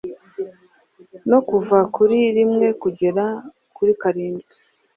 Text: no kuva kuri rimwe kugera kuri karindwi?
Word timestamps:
no 1.29 1.39
kuva 1.49 1.77
kuri 1.95 2.19
rimwe 2.37 2.67
kugera 2.81 3.25
kuri 3.75 3.91
karindwi? 4.01 4.49